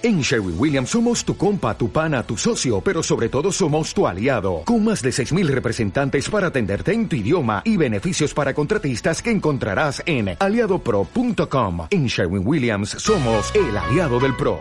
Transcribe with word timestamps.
En 0.00 0.20
Sherwin 0.20 0.54
Williams 0.56 0.90
somos 0.90 1.24
tu 1.24 1.36
compa, 1.36 1.76
tu 1.76 1.90
pana, 1.90 2.22
tu 2.22 2.36
socio, 2.36 2.80
pero 2.80 3.02
sobre 3.02 3.28
todo 3.28 3.50
somos 3.50 3.92
tu 3.92 4.06
aliado, 4.06 4.62
con 4.64 4.84
más 4.84 5.02
de 5.02 5.10
6.000 5.10 5.48
representantes 5.48 6.30
para 6.30 6.46
atenderte 6.46 6.92
en 6.92 7.08
tu 7.08 7.16
idioma 7.16 7.62
y 7.64 7.76
beneficios 7.76 8.32
para 8.32 8.54
contratistas 8.54 9.20
que 9.20 9.32
encontrarás 9.32 10.00
en 10.06 10.36
aliadopro.com. 10.38 11.88
En 11.90 12.06
Sherwin 12.06 12.46
Williams 12.46 12.90
somos 12.90 13.52
el 13.56 13.76
aliado 13.76 14.20
del 14.20 14.36
PRO. 14.36 14.60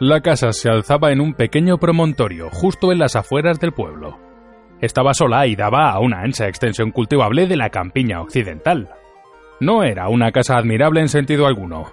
La 0.00 0.22
casa 0.22 0.52
se 0.52 0.70
alzaba 0.70 1.12
en 1.12 1.20
un 1.20 1.34
pequeño 1.34 1.76
promontorio, 1.76 2.48
justo 2.52 2.90
en 2.90 3.00
las 3.00 3.16
afueras 3.16 3.60
del 3.60 3.72
pueblo. 3.72 4.18
Estaba 4.80 5.12
sola 5.12 5.46
y 5.46 5.56
daba 5.56 5.90
a 5.90 6.00
una 6.00 6.20
ancha 6.20 6.48
extensión 6.48 6.90
cultivable 6.90 7.46
de 7.46 7.56
la 7.56 7.68
campiña 7.68 8.22
occidental. 8.22 8.88
No 9.60 9.82
era 9.82 10.08
una 10.08 10.32
casa 10.32 10.56
admirable 10.56 11.00
en 11.00 11.08
sentido 11.08 11.46
alguno. 11.46 11.86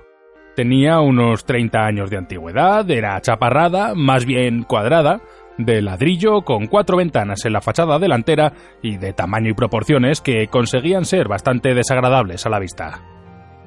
Tenía 0.55 0.99
unos 0.99 1.45
30 1.45 1.79
años 1.79 2.09
de 2.09 2.17
antigüedad, 2.17 2.89
era 2.91 3.19
chaparrada, 3.21 3.93
más 3.95 4.25
bien 4.25 4.63
cuadrada, 4.63 5.21
de 5.57 5.81
ladrillo 5.81 6.41
con 6.41 6.67
cuatro 6.67 6.97
ventanas 6.97 7.45
en 7.45 7.53
la 7.53 7.61
fachada 7.61 7.99
delantera 7.99 8.53
y 8.81 8.97
de 8.97 9.13
tamaño 9.13 9.49
y 9.49 9.53
proporciones 9.53 10.19
que 10.19 10.47
conseguían 10.47 11.05
ser 11.05 11.27
bastante 11.27 11.73
desagradables 11.73 12.45
a 12.45 12.49
la 12.49 12.59
vista. 12.59 13.01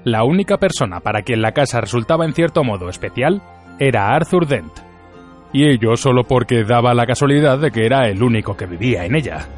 La 0.05 0.25
única 0.25 0.59
persona 0.59 1.01
para 1.01 1.23
quien 1.23 1.43
la 1.43 1.53
casa 1.53 1.81
resultaba 1.81 2.25
en 2.25 2.35
cierto 2.35 2.63
modo 2.65 2.89
especial 2.89 3.43
era 3.79 4.15
Arthur 4.15 4.47
Dent, 4.47 4.73
y 5.53 5.65
ello 5.65 5.97
solo 5.97 6.25
porque 6.25 6.65
daba 6.65 6.95
la 6.95 7.07
casualidad 7.07 7.59
de 7.59 7.71
que 7.71 7.87
era 7.87 8.09
el 8.09 8.23
único 8.23 8.57
que 8.57 8.67
vivía 8.67 9.05
en 9.05 9.15
ella. 9.15 9.49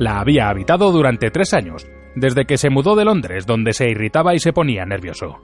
La 0.00 0.18
había 0.18 0.48
habitado 0.48 0.92
durante 0.92 1.30
tres 1.30 1.52
años, 1.52 1.86
desde 2.14 2.46
que 2.46 2.56
se 2.56 2.70
mudó 2.70 2.96
de 2.96 3.04
Londres, 3.04 3.44
donde 3.44 3.74
se 3.74 3.90
irritaba 3.90 4.34
y 4.34 4.38
se 4.38 4.54
ponía 4.54 4.86
nervioso. 4.86 5.40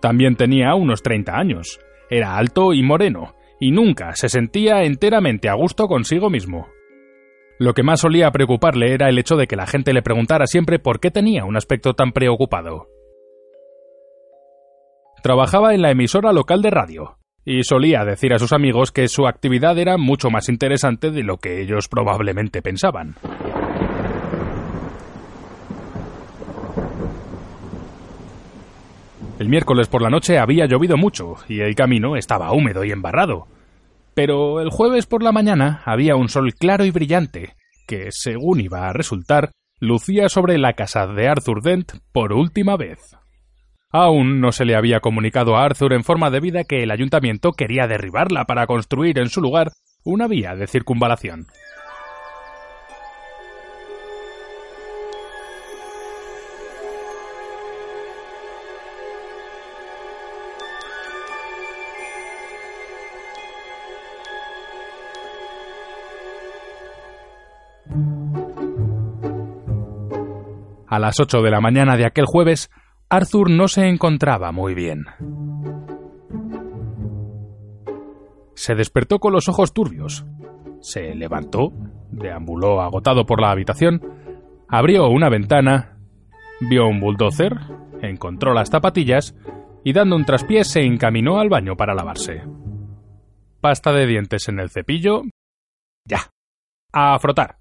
También 0.00 0.34
tenía 0.34 0.74
unos 0.74 1.04
30 1.04 1.38
años, 1.38 1.78
era 2.10 2.36
alto 2.36 2.72
y 2.72 2.82
moreno, 2.82 3.36
y 3.60 3.70
nunca 3.70 4.16
se 4.16 4.28
sentía 4.28 4.82
enteramente 4.82 5.48
a 5.48 5.54
gusto 5.54 5.86
consigo 5.86 6.30
mismo. 6.30 6.66
Lo 7.60 7.74
que 7.74 7.84
más 7.84 8.00
solía 8.00 8.32
preocuparle 8.32 8.92
era 8.92 9.08
el 9.08 9.20
hecho 9.20 9.36
de 9.36 9.46
que 9.46 9.54
la 9.54 9.68
gente 9.68 9.92
le 9.92 10.02
preguntara 10.02 10.48
siempre 10.48 10.80
por 10.80 10.98
qué 10.98 11.12
tenía 11.12 11.44
un 11.44 11.56
aspecto 11.56 11.94
tan 11.94 12.10
preocupado. 12.10 12.88
Trabajaba 15.22 15.74
en 15.74 15.82
la 15.82 15.92
emisora 15.92 16.32
local 16.32 16.60
de 16.60 16.70
radio, 16.70 17.18
y 17.44 17.62
solía 17.64 18.04
decir 18.04 18.32
a 18.32 18.38
sus 18.38 18.52
amigos 18.52 18.90
que 18.90 19.08
su 19.08 19.26
actividad 19.26 19.78
era 19.78 19.96
mucho 19.96 20.30
más 20.30 20.48
interesante 20.48 21.10
de 21.10 21.22
lo 21.22 21.36
que 21.36 21.60
ellos 21.60 21.88
probablemente 21.88 22.62
pensaban. 22.62 23.16
El 29.38 29.48
miércoles 29.48 29.88
por 29.88 30.00
la 30.00 30.10
noche 30.10 30.38
había 30.38 30.66
llovido 30.66 30.96
mucho 30.96 31.34
y 31.48 31.60
el 31.60 31.74
camino 31.74 32.16
estaba 32.16 32.52
húmedo 32.52 32.84
y 32.84 32.92
embarrado. 32.92 33.46
Pero 34.14 34.60
el 34.60 34.70
jueves 34.70 35.06
por 35.06 35.24
la 35.24 35.32
mañana 35.32 35.82
había 35.84 36.14
un 36.14 36.28
sol 36.28 36.54
claro 36.54 36.84
y 36.84 36.92
brillante, 36.92 37.56
que, 37.86 38.08
según 38.10 38.60
iba 38.60 38.88
a 38.88 38.92
resultar, 38.92 39.50
lucía 39.80 40.28
sobre 40.28 40.56
la 40.56 40.74
casa 40.74 41.08
de 41.08 41.28
Arthur 41.28 41.62
Dent 41.62 41.92
por 42.12 42.32
última 42.32 42.76
vez. 42.76 43.16
Aún 43.96 44.40
no 44.40 44.50
se 44.50 44.64
le 44.64 44.74
había 44.74 44.98
comunicado 44.98 45.54
a 45.54 45.64
Arthur 45.64 45.92
en 45.92 46.02
forma 46.02 46.28
de 46.28 46.40
vida 46.40 46.64
que 46.64 46.82
el 46.82 46.90
ayuntamiento 46.90 47.52
quería 47.52 47.86
derribarla 47.86 48.44
para 48.44 48.66
construir 48.66 49.20
en 49.20 49.28
su 49.28 49.40
lugar 49.40 49.70
una 50.02 50.26
vía 50.26 50.56
de 50.56 50.66
circunvalación. 50.66 51.46
A 70.88 70.98
las 70.98 71.20
ocho 71.20 71.42
de 71.42 71.50
la 71.52 71.60
mañana 71.60 71.96
de 71.96 72.06
aquel 72.06 72.24
jueves, 72.26 72.68
Arthur 73.14 73.48
no 73.48 73.68
se 73.68 73.86
encontraba 73.86 74.50
muy 74.50 74.74
bien. 74.74 75.04
Se 78.56 78.74
despertó 78.74 79.20
con 79.20 79.32
los 79.32 79.48
ojos 79.48 79.72
turbios. 79.72 80.26
Se 80.80 81.14
levantó, 81.14 81.72
deambuló 82.10 82.80
agotado 82.80 83.24
por 83.24 83.40
la 83.40 83.52
habitación, 83.52 84.02
abrió 84.68 85.06
una 85.06 85.28
ventana, 85.28 85.96
vio 86.68 86.88
un 86.88 86.98
bulldozer, 86.98 87.56
encontró 88.02 88.52
las 88.52 88.70
zapatillas 88.70 89.36
y 89.84 89.92
dando 89.92 90.16
un 90.16 90.24
traspié 90.24 90.64
se 90.64 90.80
encaminó 90.80 91.38
al 91.38 91.48
baño 91.48 91.76
para 91.76 91.94
lavarse. 91.94 92.42
Pasta 93.60 93.92
de 93.92 94.06
dientes 94.06 94.48
en 94.48 94.58
el 94.58 94.70
cepillo. 94.70 95.22
Ya. 96.04 96.30
A 96.92 97.16
frotar. 97.20 97.58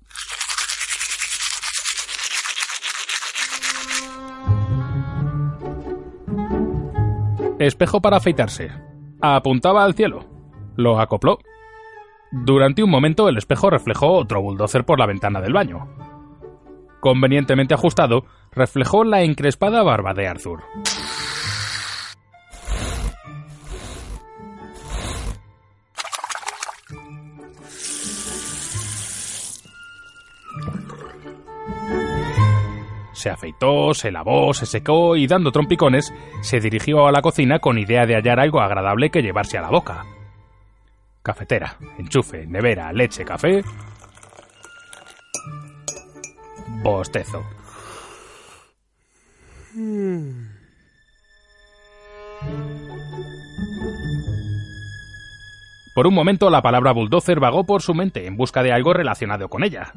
Espejo 7.66 8.02
para 8.02 8.18
afeitarse. 8.18 8.72
Apuntaba 9.22 9.86
al 9.86 9.94
cielo. 9.94 10.26
Lo 10.76 11.00
acopló. 11.00 11.40
Durante 12.30 12.84
un 12.84 12.90
momento 12.90 13.30
el 13.30 13.38
espejo 13.38 13.70
reflejó 13.70 14.12
otro 14.12 14.42
bulldozer 14.42 14.84
por 14.84 15.00
la 15.00 15.06
ventana 15.06 15.40
del 15.40 15.54
baño. 15.54 15.88
Convenientemente 17.00 17.74
ajustado, 17.74 18.26
reflejó 18.52 19.06
la 19.06 19.24
encrespada 19.24 19.82
barba 19.82 20.14
de 20.14 20.28
Arthur. 20.28 20.64
Se 33.24 33.30
afeitó, 33.30 33.94
se 33.94 34.12
lavó, 34.12 34.54
se 34.54 34.66
secó 34.66 35.16
y 35.16 35.28
dando 35.28 35.50
trompicones, 35.50 36.14
se 36.42 36.60
dirigió 36.60 37.08
a 37.08 37.12
la 37.14 37.22
cocina 37.22 37.60
con 37.60 37.78
idea 37.78 38.06
de 38.06 38.16
hallar 38.16 38.38
algo 38.38 38.60
agradable 38.60 39.12
que 39.12 39.22
llevarse 39.22 39.58
a 39.58 39.62
la 39.62 39.70
boca. 39.70 40.04
Cafetera, 41.22 41.78
enchufe, 41.98 42.46
nevera, 42.46 42.92
leche, 42.92 43.24
café. 43.24 43.64
Bostezo. 46.84 47.46
Por 55.96 56.08
un 56.08 56.14
momento 56.14 56.50
la 56.50 56.62
palabra 56.62 56.92
bulldozer 56.92 57.40
vagó 57.40 57.64
por 57.66 57.82
su 57.82 57.94
mente 57.94 58.28
en 58.28 58.36
busca 58.36 58.64
de 58.64 58.74
algo 58.74 58.92
relacionado 58.92 59.48
con 59.48 59.64
ella. 59.64 59.94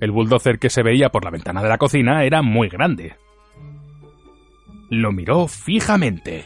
El 0.00 0.10
bulldozer 0.10 0.58
que 0.58 0.70
se 0.70 0.82
veía 0.82 1.10
por 1.10 1.24
la 1.24 1.30
ventana 1.30 1.62
de 1.62 1.68
la 1.68 1.78
cocina 1.78 2.24
era 2.24 2.42
muy 2.42 2.68
grande. 2.68 3.16
Lo 4.90 5.12
miró 5.12 5.46
fijamente. 5.48 6.44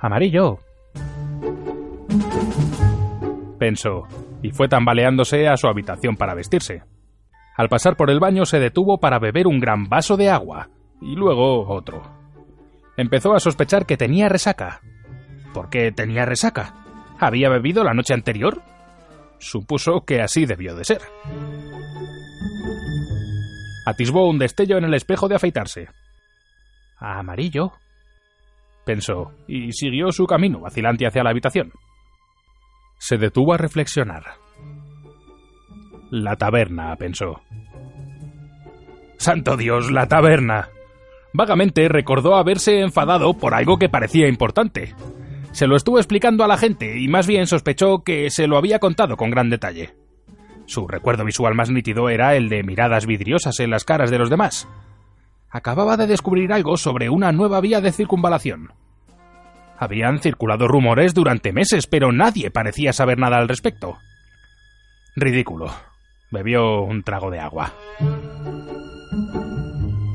Amarillo. 0.00 0.58
Pensó, 3.58 4.06
y 4.42 4.50
fue 4.50 4.68
tambaleándose 4.68 5.48
a 5.48 5.56
su 5.56 5.66
habitación 5.66 6.16
para 6.16 6.34
vestirse. 6.34 6.82
Al 7.56 7.68
pasar 7.68 7.96
por 7.96 8.10
el 8.10 8.20
baño 8.20 8.44
se 8.44 8.60
detuvo 8.60 8.98
para 8.98 9.18
beber 9.18 9.48
un 9.48 9.58
gran 9.58 9.88
vaso 9.88 10.16
de 10.16 10.30
agua, 10.30 10.68
y 11.00 11.16
luego 11.16 11.68
otro. 11.68 12.02
Empezó 12.96 13.34
a 13.34 13.40
sospechar 13.40 13.86
que 13.86 13.96
tenía 13.96 14.28
resaca. 14.28 14.80
¿Por 15.52 15.68
qué 15.70 15.90
tenía 15.90 16.24
resaca? 16.24 16.74
¿Había 17.18 17.48
bebido 17.48 17.82
la 17.82 17.94
noche 17.94 18.14
anterior? 18.14 18.62
Supuso 19.38 20.04
que 20.06 20.20
así 20.20 20.46
debió 20.46 20.74
de 20.74 20.84
ser. 20.84 21.00
Atisbó 23.86 24.28
un 24.28 24.38
destello 24.38 24.76
en 24.78 24.84
el 24.84 24.94
espejo 24.94 25.28
de 25.28 25.36
afeitarse. 25.36 25.88
Amarillo, 26.98 27.72
pensó, 28.84 29.32
y 29.46 29.72
siguió 29.72 30.12
su 30.12 30.26
camino 30.26 30.60
vacilante 30.60 31.06
hacia 31.06 31.22
la 31.22 31.30
habitación. 31.30 31.72
Se 32.98 33.16
detuvo 33.16 33.54
a 33.54 33.58
reflexionar. 33.58 34.24
La 36.10 36.36
taberna, 36.36 36.96
pensó. 36.96 37.40
¡Santo 39.18 39.56
Dios, 39.56 39.90
la 39.90 40.06
taberna! 40.06 40.68
Vagamente 41.32 41.88
recordó 41.88 42.36
haberse 42.36 42.80
enfadado 42.80 43.34
por 43.34 43.54
algo 43.54 43.78
que 43.78 43.88
parecía 43.88 44.28
importante. 44.28 44.94
Se 45.58 45.66
lo 45.66 45.74
estuvo 45.74 45.98
explicando 45.98 46.44
a 46.44 46.46
la 46.46 46.56
gente 46.56 47.00
y 47.00 47.08
más 47.08 47.26
bien 47.26 47.48
sospechó 47.48 48.04
que 48.04 48.30
se 48.30 48.46
lo 48.46 48.58
había 48.58 48.78
contado 48.78 49.16
con 49.16 49.28
gran 49.28 49.50
detalle. 49.50 49.92
Su 50.66 50.86
recuerdo 50.86 51.24
visual 51.24 51.56
más 51.56 51.68
nítido 51.68 52.10
era 52.10 52.36
el 52.36 52.48
de 52.48 52.62
miradas 52.62 53.06
vidriosas 53.06 53.58
en 53.58 53.70
las 53.70 53.82
caras 53.82 54.12
de 54.12 54.18
los 54.18 54.30
demás. 54.30 54.68
Acababa 55.50 55.96
de 55.96 56.06
descubrir 56.06 56.52
algo 56.52 56.76
sobre 56.76 57.10
una 57.10 57.32
nueva 57.32 57.60
vía 57.60 57.80
de 57.80 57.90
circunvalación. 57.90 58.72
Habían 59.76 60.20
circulado 60.20 60.68
rumores 60.68 61.12
durante 61.12 61.52
meses, 61.52 61.88
pero 61.88 62.12
nadie 62.12 62.52
parecía 62.52 62.92
saber 62.92 63.18
nada 63.18 63.38
al 63.38 63.48
respecto. 63.48 63.98
Ridículo. 65.16 65.72
Bebió 66.30 66.82
un 66.82 67.02
trago 67.02 67.32
de 67.32 67.40
agua. 67.40 67.74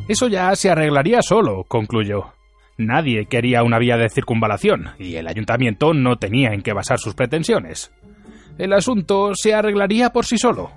Eso 0.07 0.29
ya 0.29 0.55
se 0.55 0.69
arreglaría 0.69 1.21
solo, 1.21 1.65
concluyó. 1.67 2.31
Nadie 2.77 3.25
quería 3.27 3.63
una 3.63 3.77
vía 3.77 3.97
de 3.97 4.09
circunvalación, 4.09 4.91
y 4.97 5.15
el 5.15 5.27
ayuntamiento 5.27 5.93
no 5.93 6.17
tenía 6.17 6.53
en 6.53 6.61
qué 6.61 6.73
basar 6.73 6.99
sus 6.99 7.13
pretensiones. 7.13 7.93
El 8.57 8.73
asunto 8.73 9.31
se 9.35 9.53
arreglaría 9.53 10.11
por 10.11 10.25
sí 10.25 10.37
solo. 10.37 10.71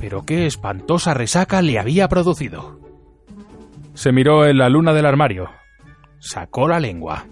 Pero 0.00 0.24
qué 0.24 0.46
espantosa 0.46 1.14
resaca 1.14 1.62
le 1.62 1.78
había 1.78 2.08
producido. 2.08 2.80
Se 3.94 4.12
miró 4.12 4.46
en 4.46 4.58
la 4.58 4.68
luna 4.68 4.92
del 4.92 5.06
armario. 5.06 5.50
Sacó 6.18 6.68
la 6.68 6.80
lengua. 6.80 7.26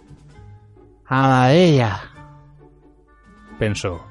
Amarilla. 1.06 2.00
Pensó. 3.58 4.06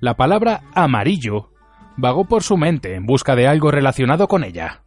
La 0.00 0.14
palabra 0.14 0.62
amarillo 0.74 1.52
vagó 1.96 2.24
por 2.24 2.42
su 2.42 2.56
mente 2.56 2.94
en 2.94 3.06
busca 3.06 3.36
de 3.36 3.46
algo 3.46 3.70
relacionado 3.70 4.26
con 4.26 4.44
ella. 4.44 4.81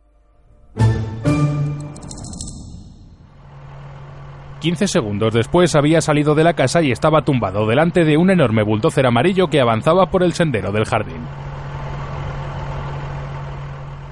Quince 4.65 4.87
segundos 4.87 5.31
después 5.31 5.75
había 5.75 6.01
salido 6.01 6.33
de 6.33 6.43
la 6.43 6.55
casa 6.55 6.81
y 6.81 6.91
estaba 6.91 7.21
tumbado 7.21 7.67
delante 7.67 8.03
de 8.03 8.17
un 8.17 8.31
enorme 8.31 8.63
bulldozer 8.63 9.05
amarillo 9.05 9.47
que 9.47 9.61
avanzaba 9.61 10.09
por 10.09 10.23
el 10.23 10.33
sendero 10.33 10.71
del 10.71 10.85
jardín. 10.85 11.21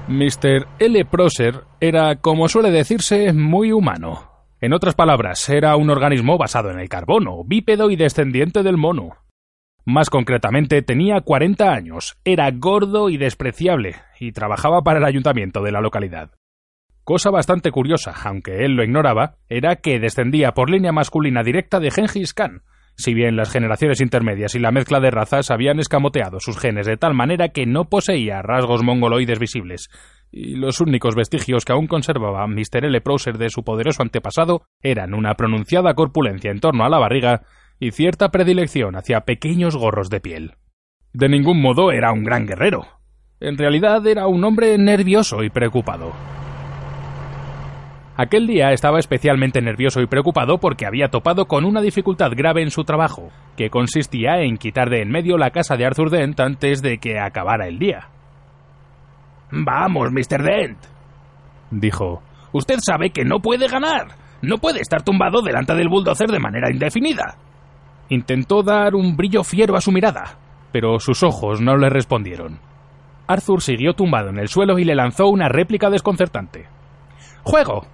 Mr. 0.06 0.68
L. 0.78 1.04
Prosser 1.06 1.64
era, 1.80 2.20
como 2.20 2.48
suele 2.48 2.70
decirse, 2.70 3.32
muy 3.32 3.72
humano. 3.72 4.30
En 4.60 4.72
otras 4.72 4.94
palabras, 4.94 5.48
era 5.48 5.74
un 5.74 5.90
organismo 5.90 6.38
basado 6.38 6.70
en 6.70 6.78
el 6.78 6.88
carbono, 6.88 7.42
bípedo 7.44 7.90
y 7.90 7.96
descendiente 7.96 8.62
del 8.62 8.76
mono. 8.76 9.16
Más 9.84 10.08
concretamente, 10.08 10.82
tenía 10.82 11.20
40 11.20 11.72
años, 11.72 12.16
era 12.24 12.48
gordo 12.52 13.10
y 13.10 13.16
despreciable, 13.16 13.96
y 14.20 14.30
trabajaba 14.30 14.82
para 14.82 15.00
el 15.00 15.04
ayuntamiento 15.04 15.64
de 15.64 15.72
la 15.72 15.80
localidad. 15.80 16.30
Cosa 17.04 17.30
bastante 17.30 17.70
curiosa, 17.70 18.14
aunque 18.24 18.64
él 18.64 18.72
lo 18.72 18.82
ignoraba, 18.82 19.36
era 19.50 19.76
que 19.76 20.00
descendía 20.00 20.52
por 20.52 20.70
línea 20.70 20.90
masculina 20.90 21.42
directa 21.42 21.78
de 21.78 21.90
Gengis 21.90 22.32
Khan, 22.32 22.62
si 22.96 23.12
bien 23.12 23.36
las 23.36 23.50
generaciones 23.50 24.00
intermedias 24.00 24.54
y 24.54 24.58
la 24.58 24.70
mezcla 24.70 25.00
de 25.00 25.10
razas 25.10 25.50
habían 25.50 25.80
escamoteado 25.80 26.38
sus 26.40 26.58
genes 26.58 26.86
de 26.86 26.96
tal 26.96 27.12
manera 27.12 27.48
que 27.48 27.66
no 27.66 27.90
poseía 27.90 28.40
rasgos 28.40 28.82
mongoloides 28.82 29.38
visibles, 29.38 29.90
y 30.30 30.56
los 30.56 30.80
únicos 30.80 31.14
vestigios 31.14 31.64
que 31.64 31.72
aún 31.72 31.88
conservaba 31.88 32.46
Mr. 32.46 32.86
L. 32.86 33.00
Prosser 33.00 33.36
de 33.36 33.50
su 33.50 33.64
poderoso 33.64 34.02
antepasado 34.02 34.62
eran 34.80 35.12
una 35.12 35.34
pronunciada 35.34 35.94
corpulencia 35.94 36.50
en 36.50 36.60
torno 36.60 36.84
a 36.84 36.88
la 36.88 36.98
barriga 36.98 37.42
y 37.80 37.90
cierta 37.90 38.30
predilección 38.30 38.96
hacia 38.96 39.22
pequeños 39.22 39.76
gorros 39.76 40.08
de 40.08 40.20
piel. 40.20 40.54
De 41.12 41.28
ningún 41.28 41.60
modo 41.60 41.92
era 41.92 42.12
un 42.12 42.24
gran 42.24 42.46
guerrero. 42.46 42.86
En 43.40 43.58
realidad 43.58 44.06
era 44.06 44.26
un 44.26 44.42
hombre 44.44 44.78
nervioso 44.78 45.42
y 45.42 45.50
preocupado. 45.50 46.12
Aquel 48.16 48.46
día 48.46 48.70
estaba 48.70 49.00
especialmente 49.00 49.60
nervioso 49.60 50.00
y 50.00 50.06
preocupado 50.06 50.58
porque 50.58 50.86
había 50.86 51.08
topado 51.08 51.46
con 51.46 51.64
una 51.64 51.80
dificultad 51.80 52.30
grave 52.36 52.62
en 52.62 52.70
su 52.70 52.84
trabajo, 52.84 53.30
que 53.56 53.70
consistía 53.70 54.42
en 54.42 54.56
quitar 54.56 54.88
de 54.88 55.02
en 55.02 55.10
medio 55.10 55.36
la 55.36 55.50
casa 55.50 55.76
de 55.76 55.84
Arthur 55.84 56.10
Dent 56.10 56.38
antes 56.38 56.80
de 56.80 56.98
que 56.98 57.18
acabara 57.18 57.66
el 57.66 57.80
día. 57.80 58.08
Vamos, 59.50 60.12
Mr. 60.12 60.42
Dent, 60.42 60.78
dijo. 61.72 62.22
Usted 62.52 62.76
sabe 62.80 63.10
que 63.10 63.24
no 63.24 63.40
puede 63.40 63.66
ganar. 63.66 64.06
No 64.40 64.58
puede 64.58 64.80
estar 64.80 65.02
tumbado 65.02 65.42
delante 65.42 65.74
del 65.74 65.88
bulldozer 65.88 66.30
de 66.30 66.38
manera 66.38 66.70
indefinida. 66.70 67.36
Intentó 68.10 68.62
dar 68.62 68.94
un 68.94 69.16
brillo 69.16 69.42
fiero 69.42 69.74
a 69.74 69.80
su 69.80 69.90
mirada, 69.90 70.38
pero 70.70 71.00
sus 71.00 71.24
ojos 71.24 71.60
no 71.60 71.76
le 71.76 71.90
respondieron. 71.90 72.60
Arthur 73.26 73.60
siguió 73.60 73.94
tumbado 73.94 74.28
en 74.28 74.38
el 74.38 74.48
suelo 74.48 74.78
y 74.78 74.84
le 74.84 74.94
lanzó 74.94 75.26
una 75.26 75.48
réplica 75.48 75.90
desconcertante. 75.90 76.66
Juego, 77.42 77.86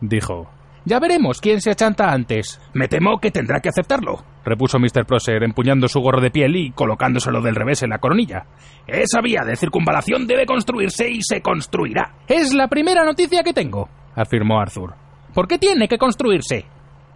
dijo. 0.00 0.48
Ya 0.84 1.00
veremos 1.00 1.40
quién 1.40 1.60
se 1.60 1.70
achanta 1.70 2.10
antes. 2.12 2.60
Me 2.72 2.88
temo 2.88 3.18
que 3.18 3.30
tendrá 3.30 3.60
que 3.60 3.68
aceptarlo, 3.68 4.24
repuso 4.44 4.78
Mr. 4.78 5.04
Prosser, 5.04 5.42
empuñando 5.42 5.86
su 5.86 6.00
gorro 6.00 6.20
de 6.20 6.30
piel 6.30 6.56
y 6.56 6.70
colocándoselo 6.70 7.42
del 7.42 7.56
revés 7.56 7.82
en 7.82 7.90
la 7.90 7.98
coronilla. 7.98 8.46
Esa 8.86 9.20
vía 9.20 9.42
de 9.44 9.56
circunvalación 9.56 10.26
debe 10.26 10.46
construirse 10.46 11.10
y 11.10 11.20
se 11.20 11.42
construirá. 11.42 12.14
Es 12.26 12.54
la 12.54 12.68
primera 12.68 13.04
noticia 13.04 13.42
que 13.42 13.52
tengo, 13.52 13.88
afirmó 14.14 14.60
Arthur. 14.60 14.94
¿Por 15.34 15.46
qué 15.46 15.58
tiene 15.58 15.88
que 15.88 15.98
construirse? 15.98 16.64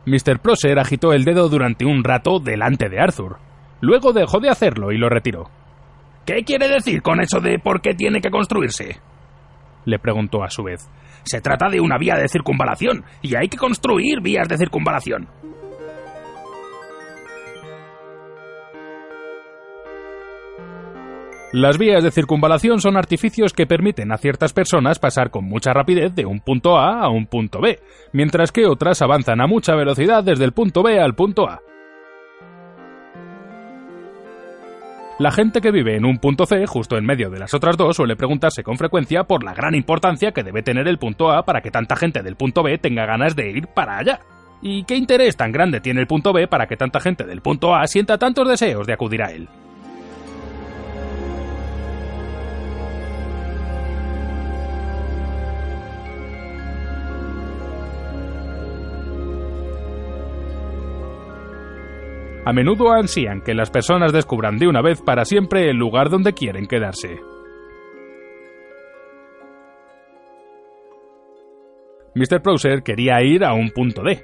Mr. 0.04 0.40
Prosser 0.40 0.78
agitó 0.78 1.12
el 1.12 1.24
dedo 1.24 1.48
durante 1.48 1.86
un 1.86 2.04
rato 2.04 2.40
delante 2.40 2.88
de 2.88 3.00
Arthur. 3.00 3.38
Luego 3.80 4.12
dejó 4.12 4.38
de 4.40 4.50
hacerlo 4.50 4.92
y 4.92 4.98
lo 4.98 5.08
retiró. 5.08 5.48
¿Qué 6.26 6.44
quiere 6.44 6.68
decir 6.68 7.02
con 7.02 7.20
eso 7.20 7.40
de 7.40 7.58
por 7.58 7.80
qué 7.80 7.94
tiene 7.94 8.20
que 8.20 8.30
construirse? 8.30 9.00
le 9.84 9.98
preguntó 9.98 10.44
a 10.44 10.50
su 10.50 10.62
vez. 10.62 10.88
Se 11.24 11.40
trata 11.40 11.68
de 11.68 11.80
una 11.80 11.98
vía 11.98 12.14
de 12.16 12.28
circunvalación 12.28 13.04
y 13.22 13.36
hay 13.36 13.48
que 13.48 13.56
construir 13.56 14.20
vías 14.20 14.48
de 14.48 14.58
circunvalación. 14.58 15.28
Las 21.52 21.76
vías 21.76 22.02
de 22.02 22.10
circunvalación 22.10 22.80
son 22.80 22.96
artificios 22.96 23.52
que 23.52 23.66
permiten 23.66 24.10
a 24.10 24.16
ciertas 24.16 24.54
personas 24.54 24.98
pasar 24.98 25.30
con 25.30 25.44
mucha 25.44 25.74
rapidez 25.74 26.14
de 26.14 26.24
un 26.24 26.40
punto 26.40 26.78
A 26.78 27.02
a 27.02 27.10
un 27.10 27.26
punto 27.26 27.60
B, 27.60 27.78
mientras 28.14 28.50
que 28.52 28.64
otras 28.66 29.02
avanzan 29.02 29.42
a 29.42 29.46
mucha 29.46 29.74
velocidad 29.74 30.24
desde 30.24 30.46
el 30.46 30.52
punto 30.52 30.82
B 30.82 30.98
al 30.98 31.14
punto 31.14 31.46
A. 31.46 31.60
La 35.18 35.30
gente 35.30 35.60
que 35.60 35.70
vive 35.70 35.96
en 35.96 36.06
un 36.06 36.18
punto 36.18 36.46
C, 36.46 36.66
justo 36.66 36.96
en 36.96 37.04
medio 37.04 37.28
de 37.28 37.38
las 37.38 37.52
otras 37.52 37.76
dos, 37.76 37.96
suele 37.96 38.16
preguntarse 38.16 38.62
con 38.62 38.78
frecuencia 38.78 39.24
por 39.24 39.44
la 39.44 39.54
gran 39.54 39.74
importancia 39.74 40.32
que 40.32 40.42
debe 40.42 40.62
tener 40.62 40.88
el 40.88 40.98
punto 40.98 41.30
A 41.30 41.44
para 41.44 41.60
que 41.60 41.70
tanta 41.70 41.96
gente 41.96 42.22
del 42.22 42.36
punto 42.36 42.62
B 42.62 42.78
tenga 42.78 43.04
ganas 43.04 43.36
de 43.36 43.50
ir 43.50 43.68
para 43.68 43.98
allá. 43.98 44.20
¿Y 44.62 44.84
qué 44.84 44.96
interés 44.96 45.36
tan 45.36 45.52
grande 45.52 45.80
tiene 45.80 46.00
el 46.00 46.06
punto 46.06 46.32
B 46.32 46.48
para 46.48 46.66
que 46.66 46.76
tanta 46.76 46.98
gente 46.98 47.24
del 47.24 47.42
punto 47.42 47.74
A 47.74 47.86
sienta 47.86 48.16
tantos 48.16 48.48
deseos 48.48 48.86
de 48.86 48.94
acudir 48.94 49.22
a 49.22 49.30
él? 49.32 49.48
A 62.44 62.52
menudo 62.52 62.90
ansían 62.90 63.40
que 63.40 63.54
las 63.54 63.70
personas 63.70 64.12
descubran 64.12 64.58
de 64.58 64.66
una 64.66 64.82
vez 64.82 65.00
para 65.00 65.24
siempre 65.24 65.70
el 65.70 65.76
lugar 65.76 66.10
donde 66.10 66.32
quieren 66.32 66.66
quedarse. 66.66 67.20
Mr. 72.16 72.42
Prosser 72.42 72.82
quería 72.82 73.22
ir 73.22 73.44
a 73.44 73.54
un 73.54 73.70
punto 73.70 74.02
D. 74.02 74.20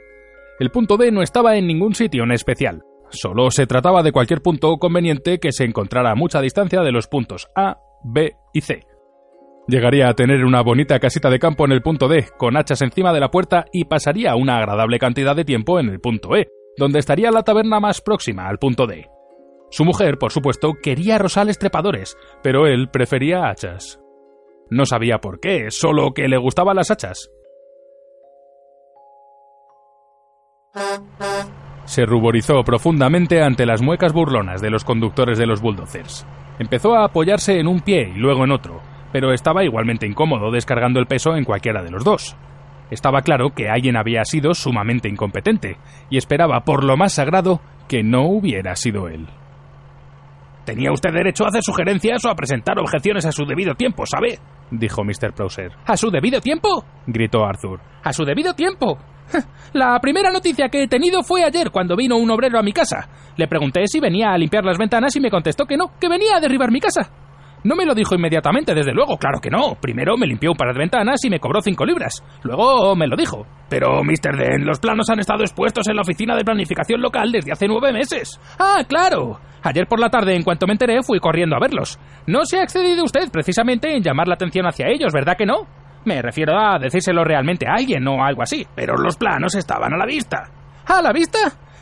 El 0.58 0.70
punto 0.70 0.96
D 0.96 1.12
no 1.12 1.22
estaba 1.22 1.56
en 1.56 1.68
ningún 1.68 1.94
sitio 1.94 2.24
en 2.24 2.32
especial, 2.32 2.82
solo 3.08 3.52
se 3.52 3.66
trataba 3.68 4.02
de 4.02 4.10
cualquier 4.10 4.42
punto 4.42 4.76
conveniente 4.78 5.38
que 5.38 5.52
se 5.52 5.64
encontrara 5.64 6.10
a 6.10 6.16
mucha 6.16 6.40
distancia 6.40 6.82
de 6.82 6.90
los 6.90 7.06
puntos 7.06 7.48
A, 7.54 7.78
B 8.02 8.34
y 8.52 8.62
C. 8.62 8.82
Llegaría 9.68 10.08
a 10.08 10.14
tener 10.14 10.44
una 10.44 10.62
bonita 10.62 10.98
casita 10.98 11.30
de 11.30 11.38
campo 11.38 11.64
en 11.66 11.72
el 11.72 11.82
punto 11.82 12.08
D, 12.08 12.26
con 12.36 12.56
hachas 12.56 12.82
encima 12.82 13.12
de 13.12 13.20
la 13.20 13.30
puerta 13.30 13.66
y 13.72 13.84
pasaría 13.84 14.34
una 14.34 14.58
agradable 14.58 14.98
cantidad 14.98 15.36
de 15.36 15.44
tiempo 15.44 15.78
en 15.78 15.88
el 15.88 16.00
punto 16.00 16.34
E, 16.36 16.48
donde 16.78 17.00
estaría 17.00 17.30
la 17.30 17.42
taberna 17.42 17.80
más 17.80 18.00
próxima 18.00 18.48
al 18.48 18.58
punto 18.58 18.86
D. 18.86 19.08
Su 19.70 19.84
mujer, 19.84 20.18
por 20.18 20.32
supuesto, 20.32 20.74
quería 20.82 21.18
rosales 21.18 21.58
trepadores, 21.58 22.16
pero 22.42 22.66
él 22.66 22.88
prefería 22.90 23.48
hachas. 23.48 24.00
No 24.70 24.86
sabía 24.86 25.18
por 25.18 25.40
qué, 25.40 25.70
solo 25.70 26.12
que 26.12 26.28
le 26.28 26.38
gustaban 26.38 26.76
las 26.76 26.90
hachas. 26.90 27.30
Se 31.84 32.04
ruborizó 32.04 32.62
profundamente 32.64 33.42
ante 33.42 33.66
las 33.66 33.82
muecas 33.82 34.12
burlonas 34.12 34.60
de 34.60 34.70
los 34.70 34.84
conductores 34.84 35.38
de 35.38 35.46
los 35.46 35.60
bulldozers. 35.60 36.26
Empezó 36.58 36.94
a 36.94 37.04
apoyarse 37.04 37.58
en 37.58 37.66
un 37.66 37.80
pie 37.80 38.12
y 38.14 38.18
luego 38.18 38.44
en 38.44 38.52
otro, 38.52 38.80
pero 39.12 39.32
estaba 39.32 39.64
igualmente 39.64 40.06
incómodo 40.06 40.50
descargando 40.50 41.00
el 41.00 41.06
peso 41.06 41.34
en 41.36 41.44
cualquiera 41.44 41.82
de 41.82 41.90
los 41.90 42.04
dos. 42.04 42.36
Estaba 42.90 43.22
claro 43.22 43.50
que 43.50 43.68
alguien 43.68 43.96
había 43.96 44.24
sido 44.24 44.54
sumamente 44.54 45.08
incompetente, 45.08 45.76
y 46.10 46.16
esperaba 46.16 46.60
por 46.60 46.84
lo 46.84 46.96
más 46.96 47.12
sagrado 47.12 47.60
que 47.88 48.02
no 48.02 48.26
hubiera 48.26 48.76
sido 48.76 49.08
él. 49.08 49.26
Tenía 50.64 50.92
usted 50.92 51.12
derecho 51.12 51.44
a 51.44 51.48
hacer 51.48 51.62
sugerencias 51.62 52.22
o 52.24 52.28
a 52.28 52.34
presentar 52.34 52.78
objeciones 52.78 53.24
a 53.24 53.32
su 53.32 53.46
debido 53.46 53.74
tiempo, 53.74 54.04
¿sabe? 54.04 54.38
dijo 54.70 55.02
Mr. 55.02 55.32
Prosser. 55.34 55.72
¿A 55.86 55.96
su 55.96 56.10
debido 56.10 56.40
tiempo? 56.40 56.84
gritó 57.06 57.44
Arthur. 57.44 57.80
¿A 58.04 58.12
su 58.12 58.24
debido 58.24 58.52
tiempo? 58.52 58.98
La 59.72 59.98
primera 60.00 60.30
noticia 60.30 60.68
que 60.68 60.82
he 60.82 60.88
tenido 60.88 61.22
fue 61.22 61.44
ayer 61.44 61.70
cuando 61.70 61.96
vino 61.96 62.16
un 62.16 62.30
obrero 62.30 62.58
a 62.58 62.62
mi 62.62 62.72
casa. 62.72 63.08
Le 63.36 63.48
pregunté 63.48 63.86
si 63.86 64.00
venía 64.00 64.30
a 64.30 64.38
limpiar 64.38 64.64
las 64.64 64.78
ventanas 64.78 65.14
y 65.16 65.20
me 65.20 65.30
contestó 65.30 65.64
que 65.64 65.76
no, 65.76 65.92
que 65.98 66.08
venía 66.08 66.36
a 66.36 66.40
derribar 66.40 66.70
mi 66.70 66.80
casa. 66.80 67.10
No 67.64 67.74
me 67.74 67.84
lo 67.84 67.94
dijo 67.94 68.14
inmediatamente, 68.14 68.74
desde 68.74 68.92
luego, 68.92 69.16
claro 69.18 69.40
que 69.40 69.50
no. 69.50 69.74
Primero 69.80 70.16
me 70.16 70.26
limpió 70.26 70.52
un 70.52 70.56
par 70.56 70.72
de 70.72 70.78
ventanas 70.78 71.24
y 71.24 71.30
me 71.30 71.40
cobró 71.40 71.60
cinco 71.60 71.84
libras. 71.84 72.22
Luego 72.42 72.94
me 72.94 73.06
lo 73.06 73.16
dijo. 73.16 73.46
Pero, 73.68 74.02
Mr. 74.02 74.36
Den, 74.36 74.64
los 74.64 74.78
planos 74.78 75.10
han 75.10 75.20
estado 75.20 75.42
expuestos 75.42 75.88
en 75.88 75.96
la 75.96 76.02
oficina 76.02 76.36
de 76.36 76.44
planificación 76.44 77.00
local 77.00 77.30
desde 77.32 77.52
hace 77.52 77.66
nueve 77.66 77.92
meses. 77.92 78.40
Ah, 78.58 78.82
claro. 78.88 79.40
Ayer 79.62 79.86
por 79.86 80.00
la 80.00 80.08
tarde, 80.08 80.34
en 80.36 80.42
cuanto 80.44 80.66
me 80.66 80.72
enteré, 80.74 81.02
fui 81.02 81.18
corriendo 81.18 81.56
a 81.56 81.60
verlos. 81.60 81.98
No 82.26 82.44
se 82.44 82.58
ha 82.58 82.62
excedido 82.62 83.04
usted 83.04 83.30
precisamente 83.30 83.94
en 83.94 84.02
llamar 84.02 84.28
la 84.28 84.34
atención 84.34 84.66
hacia 84.66 84.86
ellos, 84.88 85.12
¿verdad 85.12 85.36
que 85.36 85.46
no? 85.46 85.66
Me 86.04 86.22
refiero 86.22 86.56
a 86.58 86.78
decírselo 86.78 87.24
realmente 87.24 87.66
a 87.68 87.74
alguien 87.74 88.06
o 88.06 88.24
algo 88.24 88.42
así. 88.42 88.66
Pero 88.74 88.94
los 88.96 89.16
planos 89.16 89.54
estaban 89.56 89.92
a 89.92 89.96
la 89.96 90.06
vista. 90.06 90.48
¿A 90.86 91.02
la 91.02 91.12
vista? 91.12 91.38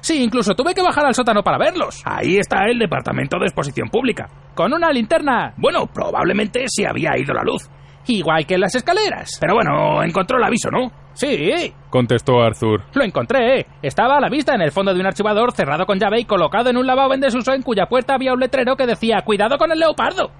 Sí, 0.06 0.22
incluso 0.22 0.54
tuve 0.54 0.72
que 0.72 0.84
bajar 0.84 1.04
al 1.04 1.14
sótano 1.14 1.42
para 1.42 1.58
verlos. 1.58 2.00
Ahí 2.04 2.36
está 2.36 2.66
el 2.68 2.78
Departamento 2.78 3.40
de 3.40 3.46
Exposición 3.46 3.88
Pública. 3.88 4.28
Con 4.54 4.72
una 4.72 4.92
linterna. 4.92 5.52
Bueno, 5.56 5.88
probablemente 5.92 6.62
se 6.68 6.86
había 6.86 7.18
ido 7.18 7.34
la 7.34 7.42
luz. 7.42 7.68
Igual 8.06 8.46
que 8.46 8.54
en 8.54 8.60
las 8.60 8.76
escaleras. 8.76 9.36
Pero 9.40 9.54
bueno, 9.54 10.04
encontró 10.04 10.38
el 10.38 10.44
aviso, 10.44 10.70
¿no? 10.70 10.92
Sí. 11.14 11.74
Contestó 11.90 12.40
Arthur. 12.40 12.84
Lo 12.94 13.02
encontré. 13.02 13.66
Estaba 13.82 14.18
a 14.18 14.20
la 14.20 14.28
vista 14.28 14.54
en 14.54 14.60
el 14.60 14.70
fondo 14.70 14.94
de 14.94 15.00
un 15.00 15.06
archivador 15.06 15.50
cerrado 15.50 15.86
con 15.86 15.98
llave 15.98 16.20
y 16.20 16.24
colocado 16.24 16.70
en 16.70 16.76
un 16.76 16.86
lavabo 16.86 17.12
en 17.12 17.20
desuso 17.20 17.52
en 17.52 17.62
cuya 17.62 17.86
puerta 17.86 18.14
había 18.14 18.32
un 18.32 18.38
letrero 18.38 18.76
que 18.76 18.86
decía 18.86 19.22
Cuidado 19.24 19.58
con 19.58 19.72
el 19.72 19.80
leopardo. 19.80 20.30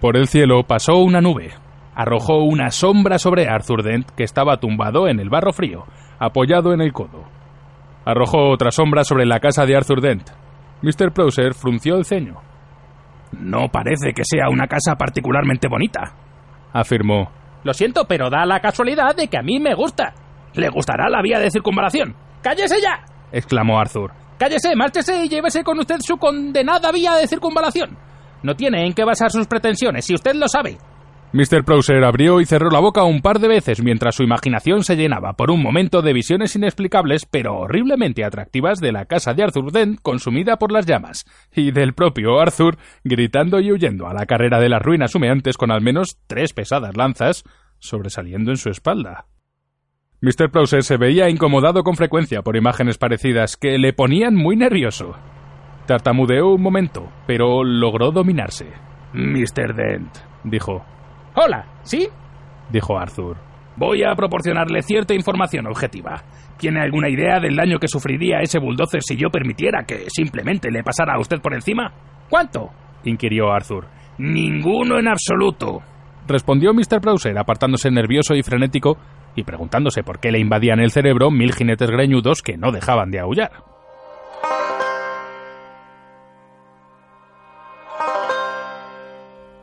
Por 0.00 0.16
el 0.16 0.26
cielo 0.26 0.64
pasó 0.64 0.96
una 0.96 1.20
nube. 1.20 1.52
Arrojó 1.94 2.38
una 2.38 2.70
sombra 2.70 3.20
sobre 3.20 3.46
Arthur 3.46 3.84
Dent, 3.84 4.10
que 4.10 4.24
estaba 4.24 4.56
tumbado 4.56 5.06
en 5.06 5.20
el 5.20 5.30
barro 5.30 5.52
frío, 5.52 5.84
apoyado 6.18 6.74
en 6.74 6.80
el 6.80 6.92
codo. 6.92 7.35
Arrojó 8.06 8.50
otra 8.50 8.70
sombra 8.70 9.02
sobre 9.02 9.26
la 9.26 9.40
casa 9.40 9.66
de 9.66 9.76
Arthur 9.76 10.00
Dent. 10.00 10.30
Mr. 10.80 11.12
Prouser 11.12 11.54
frunció 11.54 11.96
el 11.96 12.04
ceño. 12.04 12.36
No 13.32 13.68
parece 13.68 14.12
que 14.14 14.22
sea 14.24 14.48
una 14.48 14.68
casa 14.68 14.94
particularmente 14.94 15.66
bonita, 15.68 16.14
afirmó. 16.72 17.32
Lo 17.64 17.74
siento, 17.74 18.04
pero 18.06 18.30
da 18.30 18.46
la 18.46 18.60
casualidad 18.60 19.16
de 19.16 19.26
que 19.26 19.36
a 19.36 19.42
mí 19.42 19.58
me 19.58 19.74
gusta. 19.74 20.14
¿Le 20.54 20.68
gustará 20.68 21.10
la 21.10 21.20
vía 21.20 21.40
de 21.40 21.50
circunvalación? 21.50 22.14
¡Cállese 22.42 22.76
ya! 22.80 23.04
exclamó 23.32 23.80
Arthur. 23.80 24.12
Cállese, 24.38 24.76
márchese 24.76 25.24
y 25.24 25.28
llévese 25.28 25.64
con 25.64 25.78
usted 25.80 25.96
su 25.98 26.16
condenada 26.16 26.92
vía 26.92 27.14
de 27.16 27.26
circunvalación. 27.26 27.98
No 28.44 28.54
tiene 28.54 28.86
en 28.86 28.92
qué 28.92 29.02
basar 29.04 29.32
sus 29.32 29.48
pretensiones, 29.48 30.04
si 30.04 30.14
usted 30.14 30.36
lo 30.36 30.46
sabe. 30.46 30.78
Mr. 31.36 31.64
Prouser 31.64 32.02
abrió 32.02 32.40
y 32.40 32.46
cerró 32.46 32.70
la 32.70 32.80
boca 32.80 33.04
un 33.04 33.20
par 33.20 33.40
de 33.40 33.48
veces 33.48 33.82
mientras 33.82 34.14
su 34.14 34.22
imaginación 34.22 34.84
se 34.84 34.96
llenaba 34.96 35.34
por 35.34 35.50
un 35.50 35.62
momento 35.62 36.00
de 36.00 36.14
visiones 36.14 36.56
inexplicables 36.56 37.26
pero 37.26 37.58
horriblemente 37.58 38.24
atractivas 38.24 38.80
de 38.80 38.90
la 38.90 39.04
casa 39.04 39.34
de 39.34 39.42
Arthur 39.42 39.70
Dent 39.70 40.00
consumida 40.00 40.56
por 40.56 40.72
las 40.72 40.86
llamas, 40.86 41.26
y 41.54 41.72
del 41.72 41.92
propio 41.92 42.40
Arthur 42.40 42.78
gritando 43.04 43.60
y 43.60 43.70
huyendo 43.70 44.06
a 44.06 44.14
la 44.14 44.24
carrera 44.24 44.60
de 44.60 44.70
las 44.70 44.80
ruinas 44.80 45.14
humeantes 45.14 45.58
con 45.58 45.70
al 45.70 45.82
menos 45.82 46.16
tres 46.26 46.54
pesadas 46.54 46.96
lanzas 46.96 47.44
sobresaliendo 47.80 48.50
en 48.50 48.56
su 48.56 48.70
espalda. 48.70 49.26
Mr. 50.22 50.50
Prouser 50.50 50.84
se 50.84 50.96
veía 50.96 51.28
incomodado 51.28 51.84
con 51.84 51.96
frecuencia 51.96 52.40
por 52.40 52.56
imágenes 52.56 52.96
parecidas 52.96 53.58
que 53.58 53.76
le 53.76 53.92
ponían 53.92 54.34
muy 54.34 54.56
nervioso. 54.56 55.14
Tartamudeó 55.86 56.54
un 56.54 56.62
momento, 56.62 57.12
pero 57.26 57.62
logró 57.62 58.10
dominarse. 58.10 58.72
Mr. 59.12 59.74
Dent, 59.76 60.16
dijo. 60.42 60.95
Hola, 61.36 61.66
¿sí? 61.82 62.08
dijo 62.70 62.98
Arthur. 62.98 63.36
Voy 63.76 64.02
a 64.02 64.14
proporcionarle 64.14 64.80
cierta 64.80 65.12
información 65.14 65.66
objetiva. 65.66 66.22
¿Tiene 66.56 66.80
alguna 66.80 67.10
idea 67.10 67.38
del 67.38 67.56
daño 67.56 67.78
que 67.78 67.88
sufriría 67.88 68.40
ese 68.40 68.58
bulldozer 68.58 69.02
si 69.02 69.16
yo 69.16 69.28
permitiera 69.28 69.84
que 69.84 70.06
simplemente 70.08 70.70
le 70.70 70.82
pasara 70.82 71.14
a 71.14 71.20
usted 71.20 71.40
por 71.42 71.52
encima? 71.52 71.92
¿Cuánto? 72.30 72.70
inquirió 73.04 73.52
Arthur. 73.52 73.86
Ninguno 74.16 74.98
en 74.98 75.08
absoluto, 75.08 75.82
respondió 76.26 76.72
Mr. 76.72 77.00
Browser, 77.00 77.36
apartándose 77.38 77.90
nervioso 77.90 78.34
y 78.34 78.42
frenético 78.42 78.96
y 79.34 79.44
preguntándose 79.44 80.02
por 80.02 80.18
qué 80.18 80.32
le 80.32 80.38
invadían 80.38 80.80
el 80.80 80.90
cerebro 80.90 81.30
mil 81.30 81.52
jinetes 81.52 81.90
greñudos 81.90 82.40
que 82.40 82.56
no 82.56 82.72
dejaban 82.72 83.10
de 83.10 83.20
aullar. 83.20 83.75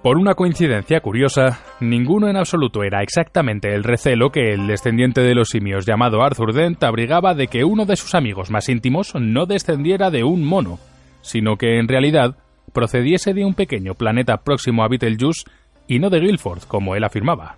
Por 0.03 0.17
una 0.17 0.36
coincidencia 0.36 1.00
curiosa, 1.00 1.62
ninguno 1.79 2.27
en 2.27 2.36
absoluto 2.36 2.83
era 2.83 3.01
exactamente 3.01 3.74
el 3.74 3.86
recelo 3.86 4.31
que 4.31 4.51
el 4.51 4.67
descendiente 4.67 5.22
de 5.22 5.33
los 5.33 5.48
simios 5.48 5.86
llamado 5.86 6.22
Arthur 6.22 6.53
Dent 6.53 6.83
abrigaba 6.83 7.33
de 7.36 7.48
que 7.48 7.63
uno 7.63 7.86
de 7.86 7.95
sus 7.95 8.13
amigos 8.13 8.51
más 8.51 8.67
íntimos 8.67 9.15
no 9.15 9.45
descendiera 9.45 10.12
de 10.12 10.25
un 10.25 10.43
mono, 10.43 10.77
sino 11.22 11.55
que 11.55 11.79
en 11.79 11.88
realidad 11.88 12.36
procediese 12.74 13.33
de 13.33 13.45
un 13.45 13.53
pequeño 13.53 13.93
planeta 13.93 14.43
próximo 14.43 14.83
a 14.83 14.89
Betelgeuse 14.89 15.45
y 15.88 16.00
no 16.00 16.10
de 16.10 16.19
Guilford, 16.19 16.63
como 16.63 16.95
él 16.95 17.05
afirmaba. 17.05 17.55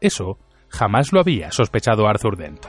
Eso 0.00 0.38
jamás 0.70 1.12
lo 1.12 1.20
había 1.20 1.52
sospechado 1.52 2.08
Arthur 2.08 2.38
Dent. 2.38 2.64